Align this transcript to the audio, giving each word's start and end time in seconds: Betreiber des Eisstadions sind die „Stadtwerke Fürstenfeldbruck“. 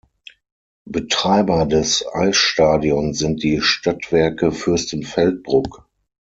Betreiber 0.89 1.67
des 1.67 2.03
Eisstadions 2.11 3.19
sind 3.19 3.43
die 3.43 3.61
„Stadtwerke 3.61 4.51
Fürstenfeldbruck“. 4.51 5.85